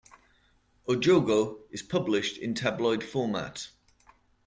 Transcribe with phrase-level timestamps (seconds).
[0.87, 3.69] "O Jogo" is published in tabloid format.